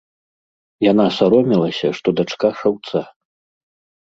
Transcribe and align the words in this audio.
Яна 0.91 1.05
саромелася, 1.17 1.87
што 1.99 2.07
дачка 2.21 2.47
шаўца. 2.63 2.99